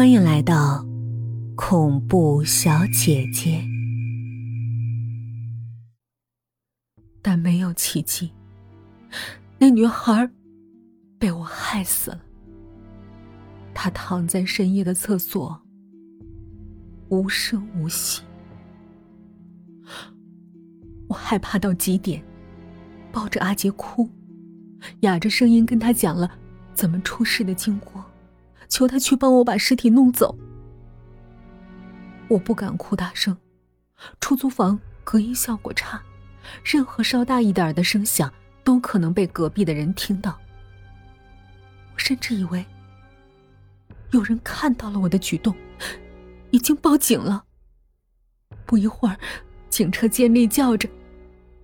[0.00, 0.82] 欢迎来到
[1.54, 3.62] 恐怖小姐姐。
[7.20, 8.32] 但没有奇迹，
[9.58, 10.26] 那女孩
[11.18, 12.22] 被我害死了。
[13.74, 15.60] 她躺在深夜的厕所，
[17.10, 18.22] 无声无息。
[21.08, 22.24] 我害怕到极点，
[23.12, 24.08] 抱着阿杰哭，
[25.00, 26.38] 哑着声音跟他讲了
[26.72, 28.02] 怎么出事的经过。
[28.70, 30.38] 求他去帮我把尸体弄走。
[32.28, 33.36] 我不敢哭大声，
[34.20, 36.00] 出租房隔音效果差，
[36.64, 38.32] 任何稍大一点的声响
[38.64, 40.38] 都可能被隔壁的人听到。
[41.92, 42.64] 我甚至以为
[44.12, 45.54] 有人看到了我的举动，
[46.50, 47.44] 已经报警了。
[48.64, 49.18] 不一会儿，
[49.68, 50.88] 警车尖利叫着，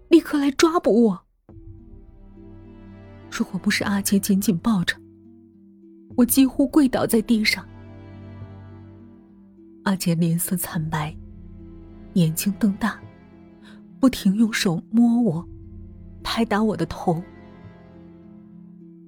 [0.08, 1.22] 立刻来抓捕我。
[3.30, 4.96] 如果不是阿杰紧紧抱着，
[6.16, 7.62] 我几乎跪倒在地上，
[9.84, 11.14] 阿杰脸色惨白，
[12.14, 12.98] 眼睛瞪大，
[14.00, 15.46] 不停用手摸我，
[16.24, 17.22] 拍打我的头。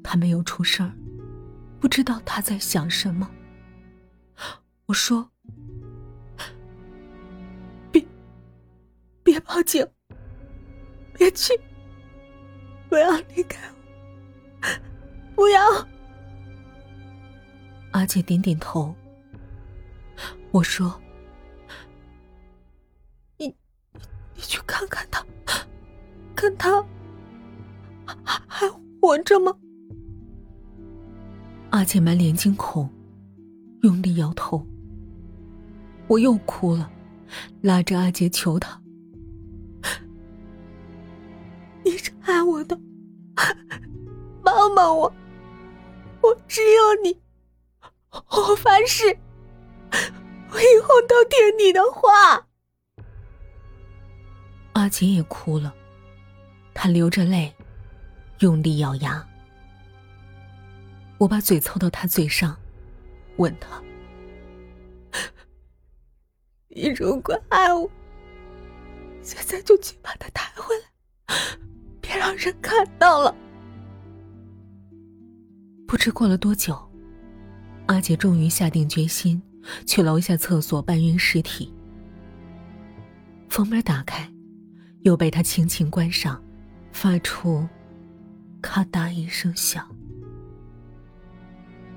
[0.05, 0.91] 他没有出声
[1.81, 3.29] 不知道他在想什么。
[4.87, 5.31] 我说
[7.91, 8.07] ：“别，
[9.23, 9.87] 别报警，
[11.15, 11.53] 别去，
[12.89, 14.67] 不要离开我，
[15.35, 15.63] 不要。”
[17.93, 18.95] 阿姐点点头。
[20.51, 21.01] 我说
[23.39, 23.47] ：“你，
[24.35, 25.25] 你去看看他，
[26.35, 26.83] 看他
[28.05, 28.69] 还还
[29.01, 29.55] 活着吗？”
[31.71, 32.89] 阿姐满脸惊恐，
[33.83, 34.67] 用力摇头。
[36.09, 36.91] 我又哭了，
[37.61, 38.81] 拉着阿杰求他
[41.85, 42.81] ：“你是爱我的，
[44.43, 45.13] 帮帮我，
[46.23, 47.17] 我只有你。”
[48.11, 49.05] 我发誓，
[50.51, 52.47] 我以后都听你的话。
[54.73, 55.75] 阿杰也哭了，
[56.73, 57.55] 他流着泪，
[58.41, 59.27] 用力咬牙。
[61.19, 62.57] 我把嘴凑到他嘴上，
[63.39, 63.83] 问他
[66.69, 67.91] ：“你如果爱我，
[69.21, 71.37] 现在就去把他抬回来，
[72.01, 73.35] 别让人看到了。”
[75.89, 76.88] 不知过了多久。
[77.89, 79.41] 阿杰终于下定决心，
[79.87, 81.73] 去楼下厕所搬运尸体。
[83.49, 84.31] 房门打开，
[85.01, 86.43] 又被他轻轻关上，
[86.93, 87.67] 发出
[88.61, 89.89] “咔嗒”一声响。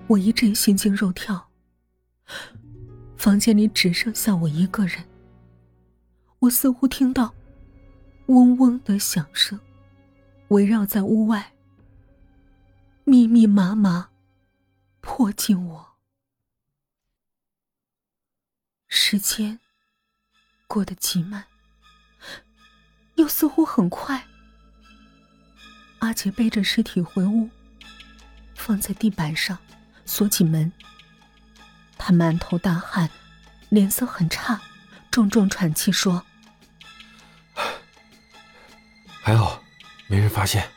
[0.07, 1.49] 我一阵心惊肉跳。
[3.17, 5.03] 房间里只剩下我一个人。
[6.39, 7.35] 我似乎听到
[8.27, 9.59] “嗡嗡”的响声，
[10.47, 11.51] 围绕在屋外，
[13.03, 14.10] 密密麻麻。
[15.01, 15.97] 迫近我，
[18.87, 19.59] 时间
[20.67, 21.45] 过得极慢，
[23.15, 24.27] 又似乎很快。
[25.99, 27.49] 阿杰背着尸体回屋，
[28.55, 29.57] 放在地板上，
[30.05, 30.71] 锁起门。
[31.97, 33.09] 他满头大汗，
[33.69, 34.61] 脸色很差，
[35.09, 36.23] 重重喘气说
[39.21, 39.63] ：“还好，
[40.07, 40.71] 没人发现。”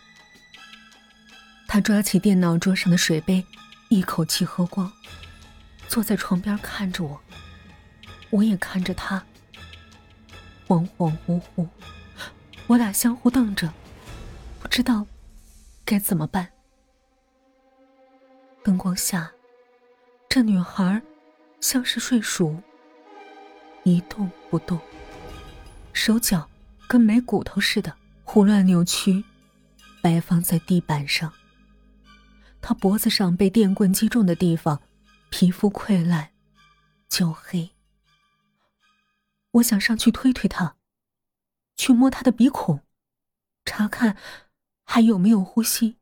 [1.69, 3.45] 他抓起电脑桌上的水杯。
[3.95, 4.93] 一口气喝光，
[5.87, 7.21] 坐在床边看着我，
[8.31, 9.25] 我也看着他，
[10.67, 11.69] 恍恍惚惚，
[12.67, 13.73] 我俩相互瞪着，
[14.59, 15.07] 不知道
[15.85, 16.51] 该怎么办。
[18.65, 19.31] 灯光下，
[20.29, 21.01] 这女孩
[21.61, 22.61] 像是睡熟，
[23.85, 24.77] 一动不动，
[25.93, 26.51] 手脚
[26.89, 27.95] 跟没骨头似的，
[28.25, 29.23] 胡乱扭曲，
[30.03, 31.33] 摆放在地板上。
[32.67, 34.81] 他脖子上被电棍击中的地方，
[35.29, 36.33] 皮肤溃烂，
[37.11, 37.73] 焦黑。
[39.51, 40.79] 我想上去推推他，
[41.77, 42.81] 去摸他的鼻孔，
[43.67, 44.17] 查看
[44.83, 45.99] 还有没有呼吸，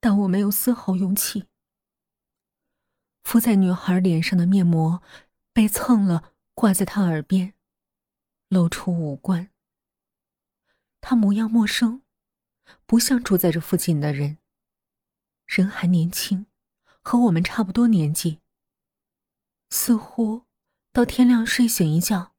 [0.00, 1.44] 但我没有丝毫勇气。
[3.22, 5.02] 敷在女孩脸上的面膜
[5.52, 7.52] 被蹭了，挂在她耳边，
[8.48, 9.50] 露出五官。
[11.02, 12.00] 她模样陌生，
[12.86, 14.38] 不像住在这附近的人。
[15.48, 16.46] 人还年轻，
[17.00, 18.40] 和我们差不多年纪。
[19.70, 20.44] 似乎
[20.92, 22.34] 到天亮睡醒一觉，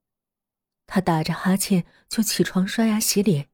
[0.85, 3.49] 他打着哈欠就起床刷牙洗脸，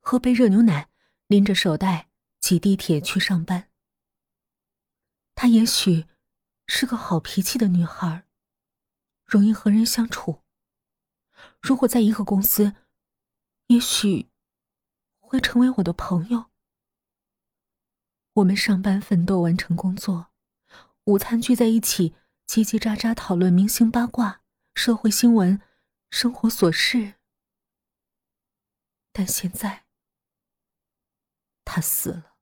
[0.00, 0.88] 喝杯热牛奶，
[1.26, 2.08] 拎着手袋
[2.40, 3.70] 挤地铁去上班。
[5.34, 6.06] 她也许
[6.66, 8.24] 是个好脾气的女孩，
[9.26, 10.42] 容易和人相处。
[11.60, 12.74] 如果在一个公司，
[13.66, 14.30] 也许
[15.20, 16.50] 会成为我的朋友。
[18.36, 20.28] 我们上班奋斗完成工作，
[21.04, 22.14] 午餐聚在一起
[22.46, 24.42] 叽叽喳喳讨论明星八卦、
[24.74, 25.62] 社会新闻、
[26.10, 27.14] 生活琐事。
[29.10, 29.86] 但现在，
[31.64, 32.35] 他死了。